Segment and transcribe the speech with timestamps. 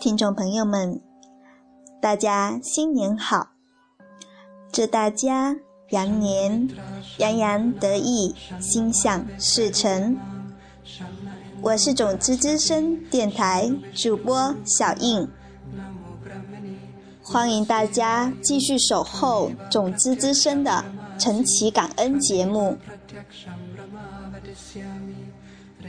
[0.00, 1.00] 听众朋友们，
[2.00, 3.48] 大家新年好！
[4.72, 5.56] 祝大家
[5.90, 6.68] 羊年
[7.18, 10.16] 洋洋得意，心想事成。
[11.60, 15.28] 我是种子之声电台主播小印，
[17.20, 20.84] 欢迎大家继续守候种子之声的
[21.18, 22.78] 晨起感恩节目。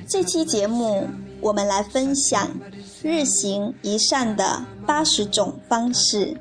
[0.08, 1.08] 这期节目，
[1.42, 2.50] 我们来分享
[3.04, 6.38] 日行一善的八十种方式。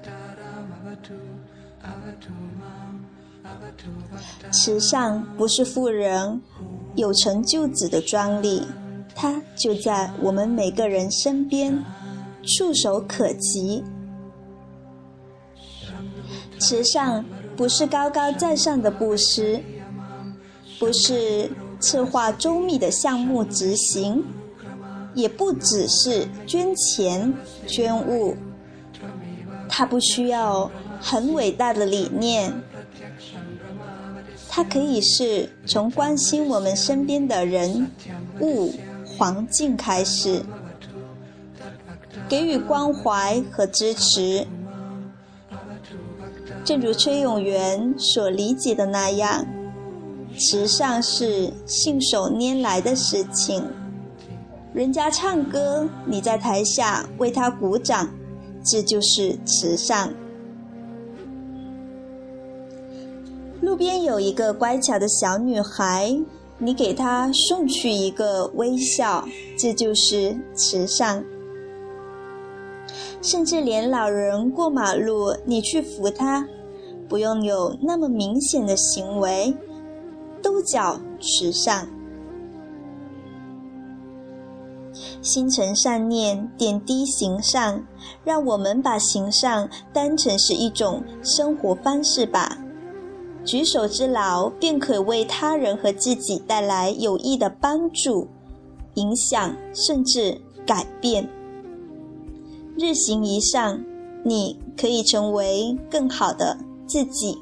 [4.51, 6.41] 慈善不是富人
[6.95, 8.67] 有成就子的专利，
[9.15, 11.85] 它就在我们每个人身边，
[12.43, 13.85] 触手可及。
[16.59, 17.25] 慈善
[17.57, 19.63] 不是高高在上的布施，
[20.79, 21.51] 不是。
[21.81, 24.25] 策划周密的项目执行，
[25.19, 27.35] 也不只是捐钱
[27.67, 28.37] 捐物，
[29.69, 32.53] 它不需要很伟大的理念，
[34.49, 37.91] 它可以是从关心我们身边的人
[38.41, 38.73] 物
[39.05, 40.41] 环境开始，
[42.29, 44.47] 给予关怀和支持。
[46.65, 49.45] 正如崔永元所理解的那样。
[50.39, 53.65] 慈善是信手拈来的事情，
[54.79, 58.09] 人家唱歌，你在台下为他鼓掌，
[58.63, 60.15] 这就是慈善。
[63.61, 66.17] 路边有一个乖巧的小女孩，
[66.59, 69.27] 你给她送去一个微笑，
[69.59, 71.25] 这就是慈善。
[73.21, 76.47] 甚至连老人过马路，你去扶他，
[77.09, 79.53] 不用有那么明显的行为。
[80.41, 81.89] 都叫慈善，
[85.29, 87.87] 心存善念，点滴行善，
[88.25, 92.57] 让我们把行善当成是一种生活方式吧。
[93.45, 98.27] 举手之劳，便可为他人和自己带来有益的帮助、
[98.95, 101.29] 影响，甚至改变。
[102.79, 103.85] 日行一善，
[104.25, 106.57] 你可以成为更好的
[106.87, 107.37] 自己。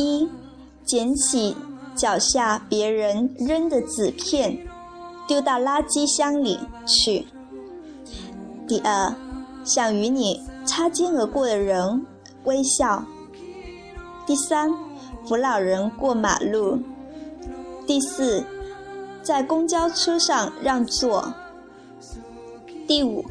[0.00, 0.28] 一，
[0.84, 1.54] 捡起
[1.94, 4.58] 脚下别人扔的纸片，
[5.28, 7.26] 丢到垃圾箱里去。
[8.66, 9.14] 第二，
[9.62, 12.06] 向与你擦肩而过的人
[12.44, 13.04] 微笑。
[14.26, 14.72] 第三，
[15.26, 16.78] 扶老人过马路。
[17.86, 18.42] 第四，
[19.22, 21.34] 在公交车上让座。
[22.86, 23.24] 第五，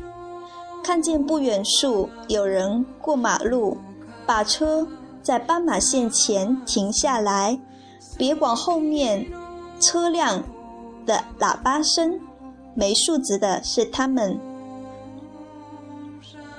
[0.83, 3.77] 看见不远处有人过马路，
[4.25, 4.87] 把车。
[5.29, 7.59] 在斑马线前停下来，
[8.17, 9.27] 别管后面
[9.79, 10.43] 车辆
[11.05, 12.19] 的喇叭声，
[12.73, 14.39] 没素质的是他们。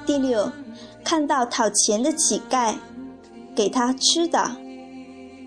[0.07, 0.53] 第六，
[1.03, 2.77] 看到讨钱的乞丐，
[3.57, 4.53] 给他吃的；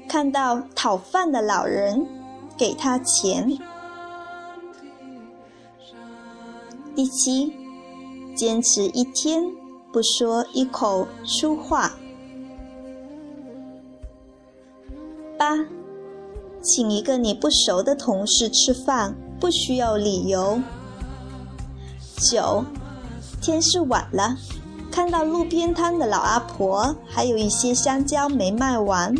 [0.09, 2.05] 看到讨饭的老人，
[2.57, 3.57] 给他钱。
[6.93, 7.53] 第七，
[8.35, 9.45] 坚持一天
[9.93, 11.93] 不说一口粗话。
[15.43, 15.57] 八，
[16.61, 20.61] 请一个你不熟的同事吃饭，不需要理由。
[22.15, 22.63] 九，
[23.41, 24.37] 天是晚了，
[24.89, 29.13] 看到路边摊的老阿婆还有一些香蕉没卖完，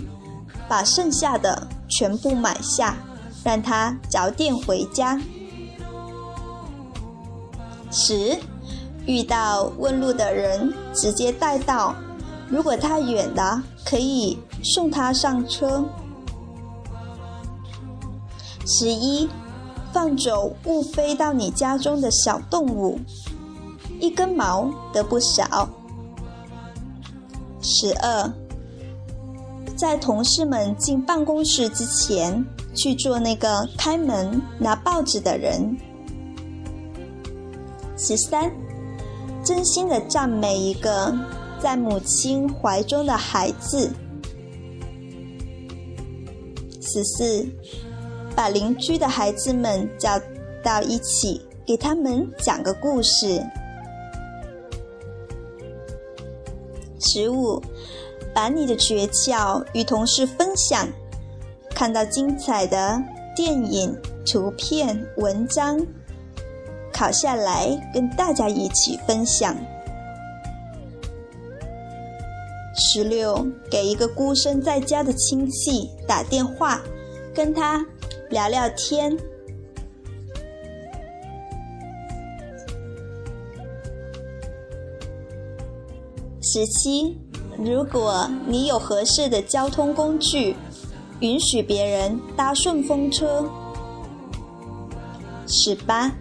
[0.69, 2.95] 把剩下的全部买下，
[3.44, 5.19] 让她早点回家。
[7.91, 8.38] 十，
[9.05, 11.94] 遇到问路的人，直接带到，
[12.47, 15.84] 如果太远的，可以送他上车。
[18.66, 19.28] 十一，
[19.91, 22.97] 放走误飞到你家中的小动物，
[24.00, 25.69] 一根毛得不少。
[27.61, 28.34] 十二，
[29.76, 35.78] 在同事们进办公室之前，去做那个开门拿报纸的人。
[37.97, 38.52] 十三，
[39.43, 41.14] 真心的赞美一个
[41.61, 43.91] 在母亲怀中的孩子。
[46.82, 47.46] 十四。
[48.35, 50.20] 把邻居的孩子们叫
[50.64, 53.44] 到一起，给他们讲个故事。
[57.00, 57.62] 十五，
[58.34, 60.88] 把你的诀窍与同事分享。
[61.76, 63.02] 看到精彩的
[63.35, 63.96] 电影、
[64.26, 65.79] 图片、文章，
[66.91, 69.56] 考下来跟大家一起分享。
[72.76, 76.82] 十六，给一个孤身在家的亲戚打电话，
[77.34, 77.86] 跟他
[78.34, 79.16] 聊聊天。
[86.41, 87.16] 十七，
[87.59, 90.56] 如果你有合适的交通工具，
[91.20, 93.47] 允许别人搭顺风车。
[95.46, 96.12] 十八，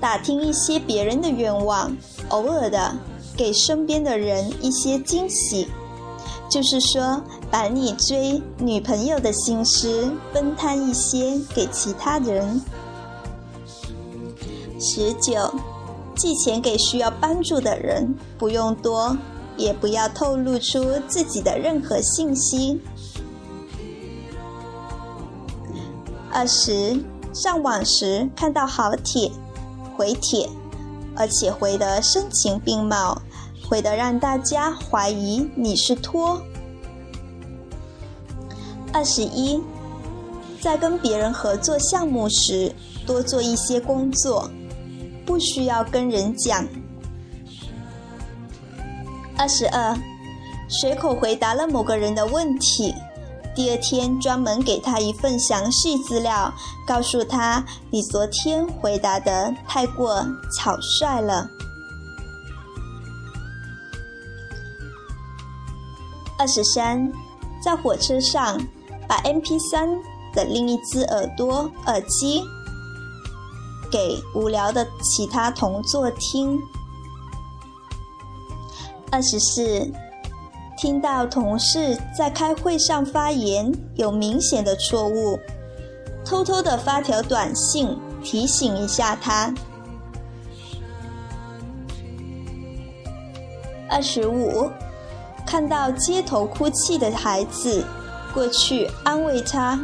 [0.00, 1.94] 打听一些别人的愿望，
[2.30, 2.96] 偶尔的
[3.36, 5.68] 给身边的人一些惊喜。
[6.50, 7.22] 就是说，
[7.52, 12.58] 把你追女朋友的心思分摊一些给其他人。
[14.80, 15.52] 十九，
[16.16, 19.14] 寄钱给需要帮助的人，不用多，
[19.58, 22.80] 也不要透露出自己的任何信息。
[26.30, 29.30] 二十，上网时看到好帖，
[29.94, 30.48] 回帖，
[31.14, 33.20] 而且回得声情并茂。
[33.68, 36.40] 回得，让大家怀疑你是托。
[38.92, 39.60] 二十一，
[40.60, 42.72] 在跟别人合作项目时，
[43.06, 44.50] 多做一些工作，
[45.24, 46.66] 不需要跟人讲。
[49.36, 49.98] 二十二，
[50.68, 52.94] 随口回答了某个人的问题，
[53.56, 56.52] 第二天专门给他一份详细资料，
[56.86, 60.24] 告诉他你昨天回答的太过
[60.56, 61.48] 草率了。
[66.38, 67.10] 二十三，
[67.64, 68.60] 在火车上
[69.08, 69.98] 把 MP3
[70.32, 72.42] 的另一只耳朵耳机
[73.90, 76.58] 给无聊的其他同座听。
[79.10, 79.90] 二十四，
[80.78, 85.38] 听到同事在开会上发言有明显的错误，
[86.24, 89.52] 偷偷的发条短信提醒一下他。
[93.90, 94.70] 二十五。
[95.44, 97.84] 看到街头哭泣的孩子，
[98.32, 99.78] 过去安慰他，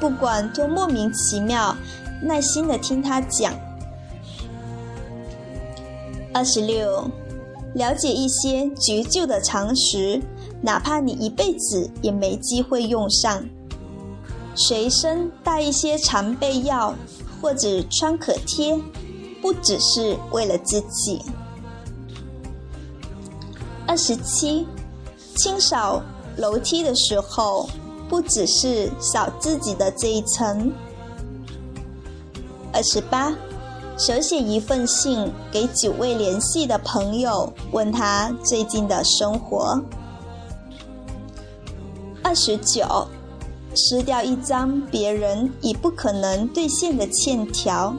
[0.00, 1.76] 不管多莫名其妙，
[2.22, 3.52] 耐心的听他讲。
[6.32, 7.10] 二十六，
[7.74, 10.20] 了解一些急救的常识，
[10.62, 13.44] 哪怕你一辈子也没机会用上，
[14.54, 16.94] 随身带一些常备药
[17.40, 18.78] 或者创可贴，
[19.42, 21.22] 不只是为了自己。
[23.86, 24.66] 二十七。
[25.36, 26.02] 清扫
[26.36, 27.66] 楼梯的时候，
[28.10, 30.72] 不只是扫自己的这一层。
[32.72, 33.32] 二十八，
[33.96, 39.80] 手写一份信给久未联系的朋友，问他最近的生活。
[42.20, 43.06] 二十九，
[43.76, 47.94] 撕掉一张别人已不可能兑现的欠条。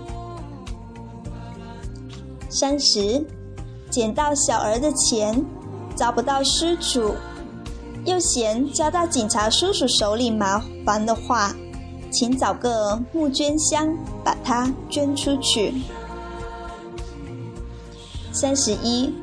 [2.50, 3.26] 三十，
[3.90, 5.46] 捡到小儿的钱，
[5.96, 7.14] 找不到失主。
[8.06, 11.56] 又嫌交到警察叔叔手里麻烦的话，
[12.12, 15.74] 请找个募捐箱把它捐出去。
[18.32, 19.14] 三十一，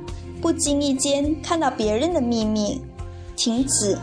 [0.40, 2.80] 不经意间看到别人的秘密，
[3.36, 3.98] 停止，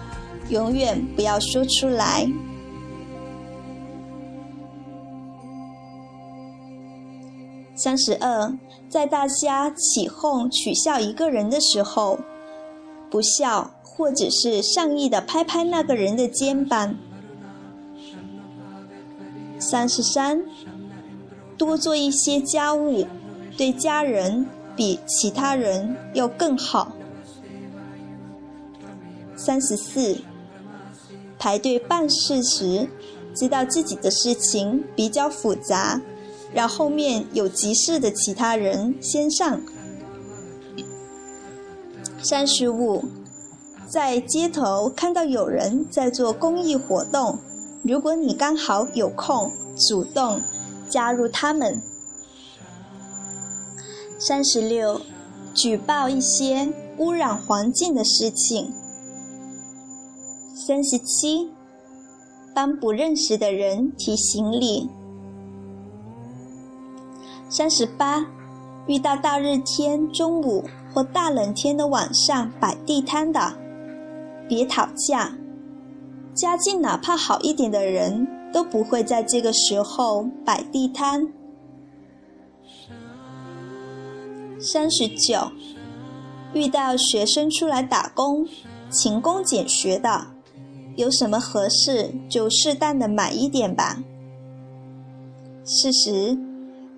[0.49, 2.27] 永远不要说出来。
[7.75, 8.57] 三十二，
[8.89, 12.19] 在大家起哄取笑一个人的时候，
[13.09, 13.71] 不笑。
[13.95, 16.95] 或者是善意的拍拍那个人的肩膀。
[19.57, 20.43] 三十三，
[21.57, 23.07] 多做一些家务，
[23.57, 26.91] 对家人比其他人要更好。
[29.37, 30.17] 三十四，
[31.39, 32.89] 排队办事时，
[33.33, 36.01] 知道自己的事情比较复杂，
[36.53, 39.61] 让后面有急事的其他人先上。
[42.21, 43.05] 三十五。
[43.87, 47.37] 在街头看到有人在做公益活动，
[47.83, 50.41] 如果你刚好有空，主动
[50.89, 51.81] 加入他们。
[54.17, 55.01] 三十六，
[55.53, 58.73] 举报一些污染环境的事情。
[60.55, 61.51] 三十七，
[62.53, 64.89] 帮不认识的人提行李。
[67.49, 68.25] 三十八，
[68.87, 70.63] 遇到大热天中午
[70.93, 73.53] 或大冷天的晚上摆地摊的。
[74.47, 75.35] 别讨价，
[76.33, 81.27] 家境哪怕好一点的人都不会在这个时候摆地摊。
[84.59, 85.51] 三十九，
[86.53, 88.47] 遇到学生出来打工，
[88.89, 90.27] 勤工俭学的，
[90.95, 94.03] 有什么合适就适当的买一点吧。
[95.63, 96.37] 四十，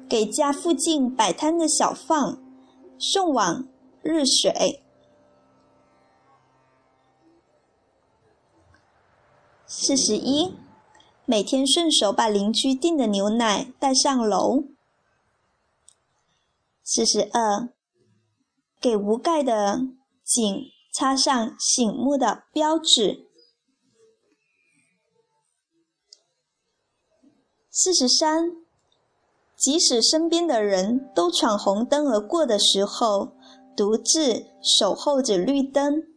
[0.09, 2.37] 给家附近摆摊的小贩
[2.99, 3.65] 送碗
[4.01, 4.81] 热水。
[9.69, 10.55] 四十一，
[11.25, 14.63] 每天顺手把邻居订的牛奶带上楼。
[16.81, 17.67] 四十二，
[18.79, 19.81] 给无盖的
[20.24, 23.27] 井插上醒目的标志。
[27.69, 28.51] 四十三，
[29.57, 33.33] 即使身边的人都闯红灯而过的时候，
[33.75, 36.16] 独自守候着绿灯。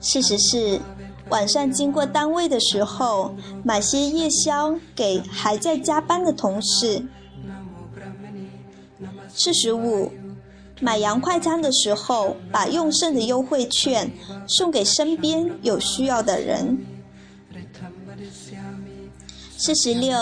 [0.00, 0.80] 事实是，
[1.28, 7.04] 晚上经过单位的时候，买些夜宵给还在加班的同事。
[9.34, 10.10] 四十五，
[10.80, 14.10] 买洋快餐的时候，把用剩的优惠券
[14.46, 16.78] 送给身边有需要的人。
[19.56, 20.16] 四十六，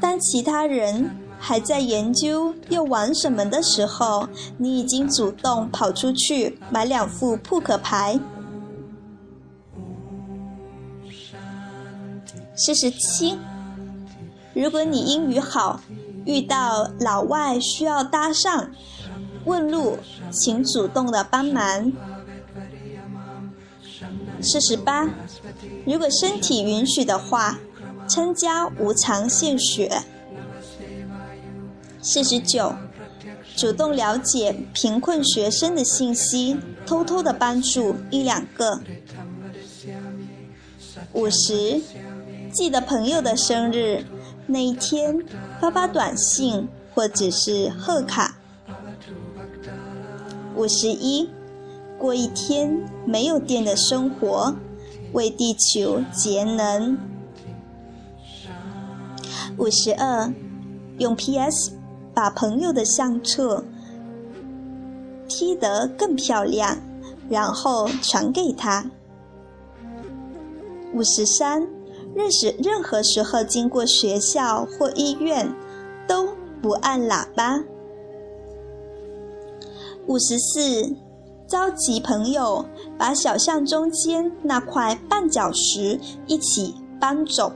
[0.00, 1.10] 当其他人
[1.46, 8.18] 还在研究要玩什么的时候，你已经主动跑出去买两副扑克牌。
[12.56, 13.38] 四十七，
[14.54, 15.80] 如果你英语好，
[16.24, 18.68] 遇到老外需要搭讪、
[19.44, 19.98] 问路，
[20.30, 21.92] 请主动的帮忙。
[24.40, 25.10] 四十八，
[25.84, 27.58] 如果身体允许的话。
[28.06, 30.02] 参加无偿献血。
[32.06, 32.70] 四十九，
[33.56, 38.78] 主动了解贫困学生的信息，偷偷的帮助一两个。
[41.14, 41.80] 五十，
[42.52, 44.04] 记得朋友的生日
[44.46, 45.18] 那一天
[45.58, 48.36] 发发短信或者是贺卡。
[50.54, 51.30] 五十一，
[51.98, 54.54] 过一天没有电的生活，
[55.14, 56.98] 为地球节能。
[59.56, 60.30] 五十二，
[60.98, 61.72] 用 PS
[62.14, 63.64] 把朋友的相册
[65.28, 66.78] P 得更漂亮，
[67.28, 68.84] 然后传给他。
[70.92, 71.66] 五十三，
[72.14, 75.52] 认识任何时候经过学校或医院，
[76.06, 76.28] 都
[76.62, 77.60] 不按喇叭。
[80.06, 80.94] 五十四，
[81.48, 82.64] 召集朋友
[82.96, 87.52] 把小巷中间那块绊脚石一起搬走。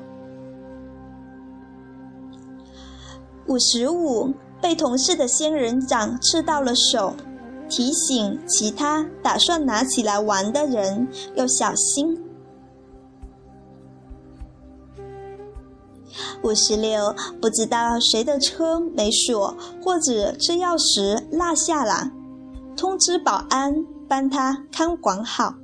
[3.46, 7.14] 五十五，被同事的仙人掌刺到了手，
[7.68, 12.22] 提醒其他打算拿起来玩的人要小心。
[16.42, 22.10] 五十六，不知道谁的车没锁，或者车钥匙落下了，
[22.76, 25.54] 通知保安帮他看管好。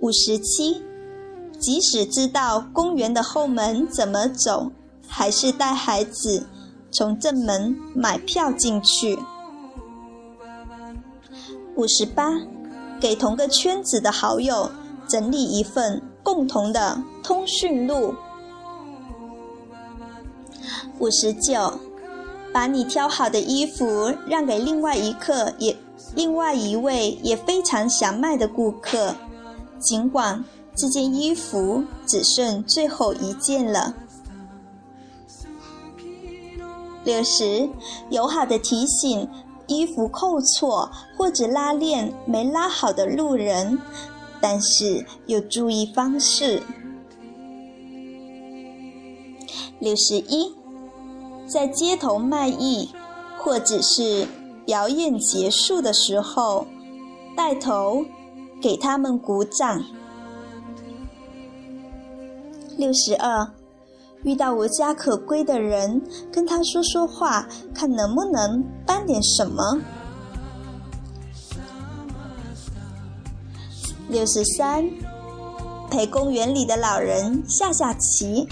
[0.00, 0.82] 五十七，
[1.58, 4.72] 即使知道公园的后门怎么走。
[5.08, 6.44] 还是带孩子
[6.96, 9.18] 从正门买票进去。
[11.74, 12.32] 五十八，
[12.98, 14.70] 给同个圈子的好友
[15.06, 18.14] 整理一份共同的通讯录。
[20.98, 21.78] 五十九，
[22.50, 25.76] 把你挑好的衣服让给另外一个也
[26.14, 29.14] 另外一位也非常想买的顾客，
[29.78, 30.42] 尽管
[30.74, 33.94] 这件衣服只剩最后一件了。
[37.06, 37.70] 六十，
[38.10, 39.28] 友好的提醒
[39.68, 43.78] 衣服扣错或者拉链没拉好的路人，
[44.40, 46.64] 但是有注意方式。
[49.78, 50.52] 六十一，
[51.46, 52.90] 在街头卖艺
[53.38, 54.26] 或者是
[54.64, 56.66] 表演结束的时候，
[57.36, 58.04] 带头
[58.60, 59.84] 给他们鼓掌。
[62.76, 63.55] 六十二。
[64.26, 66.02] 遇到无家可归的人，
[66.32, 69.78] 跟他说说话，看能不能帮点什么。
[74.08, 74.90] 六十三，
[75.88, 78.48] 陪公园里的老人下下棋。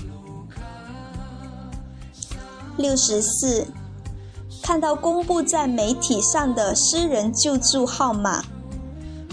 [2.76, 3.66] 六十四，
[4.62, 8.44] 看到公布在媒体上的私人救助号码，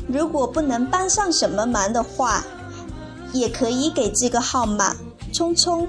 [0.07, 2.43] 如果不能帮上什么忙的话，
[3.31, 4.95] 也可以给这个号码
[5.31, 5.88] 充充。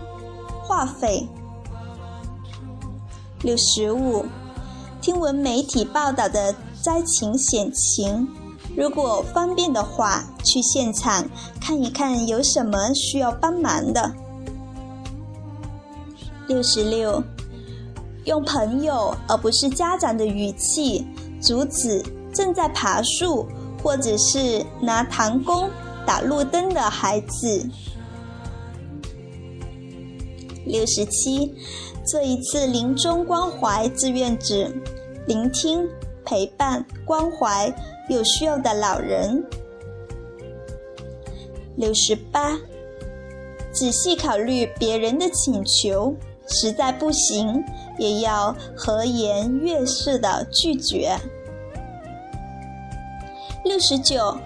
[0.73, 1.29] 话费
[3.43, 4.25] 六十五，
[5.03, 8.27] 听闻媒体报道的灾情险情，
[8.75, 11.29] 如果方便的话，去现场
[11.61, 14.15] 看一看有什么需要帮忙的。
[16.49, 17.23] 六十六，
[18.25, 21.07] 用朋友而不是家长的语气
[21.39, 22.03] 阻止
[22.33, 23.47] 正在爬树
[23.83, 25.69] 或者是拿弹弓
[26.07, 27.69] 打路灯的孩子。
[30.65, 31.55] 六十七，
[32.07, 34.71] 做一次临终关怀志愿者，
[35.27, 35.89] 聆听
[36.25, 37.73] 陪伴、关怀
[38.09, 39.45] 有需要的老人。
[41.77, 42.59] 六十八，
[43.73, 46.15] 仔细考虑别人的请求，
[46.47, 47.65] 实在不行
[47.99, 51.17] 也要和颜悦色的拒绝。
[53.65, 54.37] 六十九，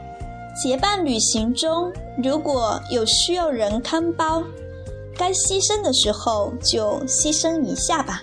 [0.63, 1.93] 结伴旅行中
[2.23, 4.43] 如果有需要人看包，
[5.19, 8.23] 该牺牲的时候就牺牲一下吧。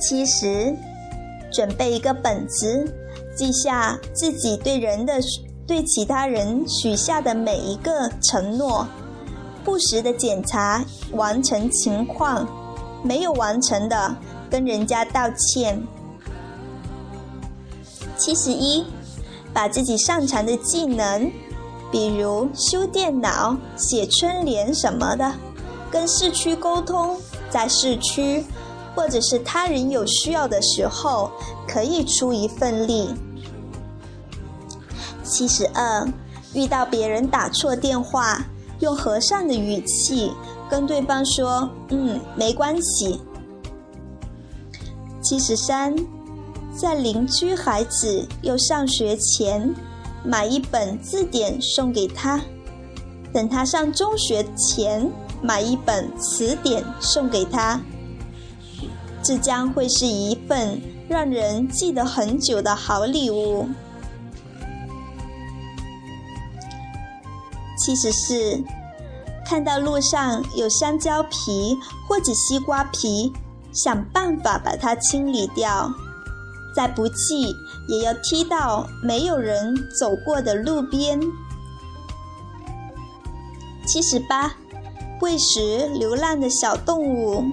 [0.00, 0.74] 七十，
[1.52, 2.92] 准备一个本子，
[3.36, 5.20] 记下自己对人的、
[5.66, 8.86] 对其他人许下的每一个承诺，
[9.64, 12.46] 不时的检查完成情况，
[13.02, 14.14] 没有完成的
[14.50, 15.82] 跟人家道歉。
[18.18, 18.84] 七十一，
[19.52, 21.30] 把自己擅长的技能，
[21.94, 25.32] 比如修电脑、写春联什么的，
[25.92, 27.16] 跟市区沟通，
[27.48, 28.44] 在市区。
[28.96, 31.30] 或者是他人有需要的时候，
[31.68, 33.14] 可以出一份力。
[35.22, 36.08] 七十二，
[36.52, 38.44] 遇到别人打错电话，
[38.80, 40.32] 用和善的语气
[40.70, 43.20] 跟对方说：“嗯，没关系。”
[45.22, 45.94] 七十三，
[46.76, 49.74] 在邻居孩子又上学前，
[50.24, 52.40] 买一本字典送给他；
[53.32, 55.10] 等他上中学前，
[55.42, 57.80] 买一本词典送给他。
[59.22, 63.68] 这将会是一份让人记得很久的好礼物。
[67.78, 68.62] 七十四，
[69.44, 71.76] 看到路上有香蕉皮
[72.08, 73.30] 或者西瓜皮，
[73.72, 75.90] 想办法把它清理掉，
[76.74, 77.54] 再不济
[77.86, 81.20] 也要踢到没有人走过的路边。
[83.86, 84.54] 七十八，
[85.20, 87.44] 喂食流浪的小动物。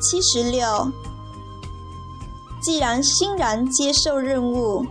[0.00, 0.92] 七十六，
[2.62, 4.86] 既然欣然接受任务，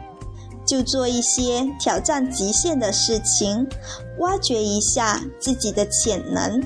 [0.65, 3.67] 就做一些挑战极限的事情，
[4.19, 6.61] 挖掘一下自己的潜能。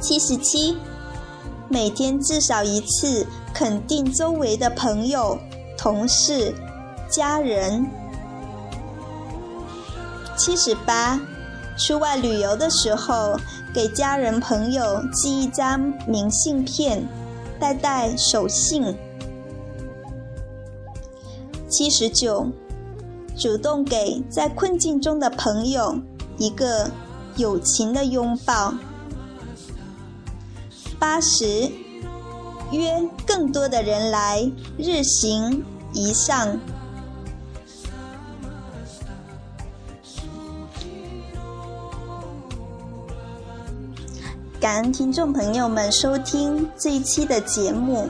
[0.00, 0.76] 七十七，
[1.68, 5.38] 每天至少一次肯定周围的朋友、
[5.76, 6.54] 同事、
[7.10, 7.86] 家人。
[10.36, 11.20] 七十八，
[11.76, 13.38] 出外旅游的时候。
[13.74, 17.06] 给家人朋友寄一张明信片，
[17.60, 18.96] 带带手信。
[21.68, 22.48] 七十九，
[23.36, 26.00] 主动给在困境中的朋友
[26.38, 26.90] 一个
[27.36, 28.72] 友情的拥抱。
[30.98, 31.70] 八十，
[32.70, 36.58] 约更多的人来日行一善。
[44.60, 48.08] 感恩听众朋友们收听这一期的节目，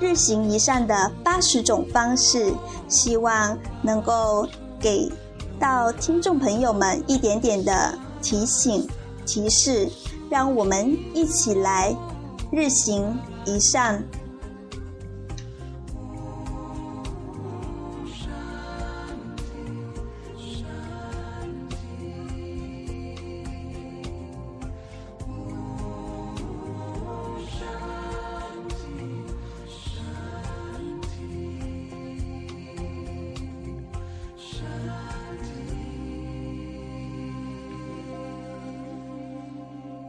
[0.00, 2.54] 日行一善的八十种方式，
[2.88, 5.10] 希望能够给
[5.58, 8.88] 到听众朋友们一点点的提醒、
[9.26, 9.90] 提示，
[10.30, 11.94] 让我们一起来
[12.52, 14.21] 日行一扇。